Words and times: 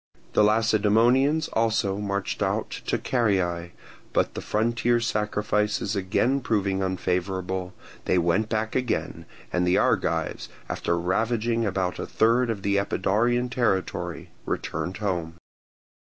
The 0.33 0.43
Lacedaemonians 0.43 1.47
also 1.53 1.99
marched 1.99 2.41
out 2.41 2.71
to 2.87 2.97
Caryae; 2.97 3.69
but 4.13 4.33
the 4.33 4.41
frontier 4.41 4.99
sacrifices 4.99 5.95
again 5.95 6.39
proving 6.41 6.81
unfavourable, 6.81 7.75
they 8.05 8.17
went 8.17 8.49
back 8.49 8.75
again, 8.75 9.27
and 9.53 9.67
the 9.67 9.77
Argives, 9.77 10.49
after 10.67 10.97
ravaging 10.97 11.67
about 11.67 11.99
a 11.99 12.07
third 12.07 12.49
of 12.49 12.63
the 12.63 12.77
Epidaurian 12.79 13.47
territory, 13.51 14.31
returned 14.43 14.97
home. 14.97 15.35